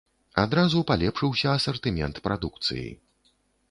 [0.43, 2.87] Адразу палепшыўся асартымент прадукцыі.